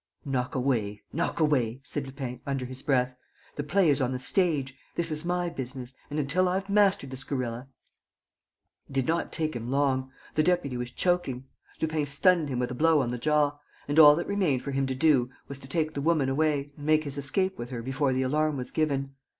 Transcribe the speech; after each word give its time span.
"Knock 0.25 0.55
away, 0.55 1.03
knock 1.13 1.39
away," 1.39 1.79
said 1.83 2.07
Lupin, 2.07 2.41
under 2.47 2.65
his 2.65 2.81
breath. 2.81 3.15
"The 3.55 3.61
play 3.61 3.87
is 3.87 4.01
on 4.01 4.13
the 4.13 4.17
stage. 4.17 4.73
This 4.95 5.11
is 5.11 5.23
my 5.23 5.47
business 5.47 5.93
and, 6.09 6.17
until 6.17 6.49
I've 6.49 6.71
mastered 6.71 7.11
this 7.11 7.23
gorilla...." 7.23 7.67
It 8.89 8.93
did 8.93 9.05
not 9.05 9.31
take 9.31 9.55
him 9.55 9.69
long. 9.69 10.11
The 10.33 10.41
deputy 10.41 10.75
was 10.75 10.89
choking. 10.89 11.45
Lupin 11.79 12.07
stunned 12.07 12.49
him 12.49 12.57
with 12.57 12.71
a 12.71 12.73
blow 12.73 12.99
on 13.01 13.09
the 13.09 13.19
jaw; 13.19 13.59
and 13.87 13.99
all 13.99 14.15
that 14.15 14.25
remained 14.25 14.63
for 14.63 14.71
him 14.71 14.87
to 14.87 14.95
do 14.95 15.29
was 15.47 15.59
to 15.59 15.67
take 15.67 15.91
the 15.91 16.01
woman 16.01 16.29
away 16.29 16.71
and 16.75 16.83
make 16.87 17.03
his 17.03 17.19
escape 17.19 17.59
with 17.59 17.69
her 17.69 17.83
before 17.83 18.11
the 18.11 18.23
alarm 18.23 18.57
was 18.57 18.71
given. 18.71 19.13